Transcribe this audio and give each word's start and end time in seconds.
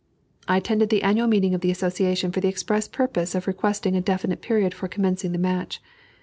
I 0.47 0.57
attended 0.57 0.89
the 0.89 1.03
annual 1.03 1.27
meeting 1.27 1.53
of 1.53 1.61
the 1.61 1.69
Association 1.69 2.31
for 2.31 2.39
the 2.41 2.47
express 2.47 2.87
purpose 2.87 3.35
of 3.35 3.45
requesting 3.45 3.95
a 3.95 4.01
definite 4.01 4.41
period 4.41 4.73
for 4.73 4.87
commencing 4.87 5.31
the 5.31 5.37
match. 5.37 5.79